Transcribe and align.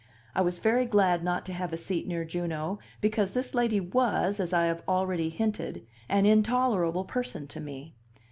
I 0.33 0.41
was 0.41 0.57
very 0.57 0.87
glad 0.87 1.23
not 1.23 1.45
to 1.45 1.53
have 1.53 1.71
a 1.71 1.77
seat 1.77 2.07
near 2.07 2.25
Juno, 2.25 2.79
because 3.01 3.33
this 3.33 3.53
lady 3.53 3.79
was, 3.79 4.39
as 4.39 4.51
I 4.51 4.65
have 4.65 4.81
already 4.87 5.29
hinted, 5.29 5.85
an 6.09 6.25
intolerable 6.25 7.05
person 7.05 7.45
to 7.49 7.59
me. 7.59 7.93